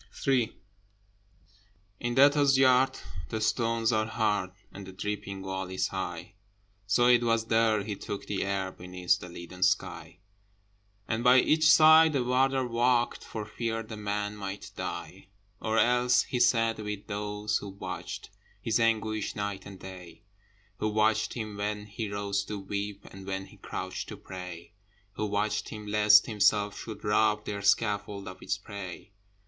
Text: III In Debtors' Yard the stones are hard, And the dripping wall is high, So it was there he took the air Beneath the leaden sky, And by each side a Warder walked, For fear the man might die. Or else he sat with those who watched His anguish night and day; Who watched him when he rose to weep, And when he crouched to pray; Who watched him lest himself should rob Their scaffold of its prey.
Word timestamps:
III 0.25 0.57
In 1.99 2.15
Debtors' 2.15 2.57
Yard 2.57 2.97
the 3.29 3.39
stones 3.39 3.91
are 3.91 4.07
hard, 4.07 4.49
And 4.71 4.87
the 4.87 4.91
dripping 4.91 5.43
wall 5.43 5.69
is 5.69 5.89
high, 5.89 6.33
So 6.87 7.05
it 7.05 7.21
was 7.23 7.45
there 7.45 7.83
he 7.83 7.95
took 7.95 8.25
the 8.25 8.43
air 8.43 8.71
Beneath 8.71 9.19
the 9.19 9.29
leaden 9.29 9.61
sky, 9.61 10.17
And 11.07 11.23
by 11.23 11.39
each 11.39 11.69
side 11.69 12.15
a 12.15 12.23
Warder 12.23 12.65
walked, 12.65 13.23
For 13.23 13.45
fear 13.45 13.83
the 13.83 13.95
man 13.95 14.35
might 14.35 14.71
die. 14.75 15.27
Or 15.61 15.77
else 15.77 16.23
he 16.23 16.39
sat 16.39 16.79
with 16.79 17.05
those 17.05 17.59
who 17.59 17.69
watched 17.69 18.31
His 18.59 18.79
anguish 18.79 19.35
night 19.35 19.67
and 19.67 19.79
day; 19.79 20.23
Who 20.79 20.89
watched 20.89 21.35
him 21.35 21.57
when 21.57 21.85
he 21.85 22.09
rose 22.09 22.43
to 22.45 22.57
weep, 22.59 23.05
And 23.11 23.27
when 23.27 23.45
he 23.45 23.57
crouched 23.57 24.09
to 24.09 24.17
pray; 24.17 24.73
Who 25.11 25.27
watched 25.27 25.69
him 25.69 25.85
lest 25.85 26.25
himself 26.25 26.75
should 26.75 27.03
rob 27.03 27.45
Their 27.45 27.61
scaffold 27.61 28.27
of 28.27 28.41
its 28.41 28.57
prey. 28.57 29.11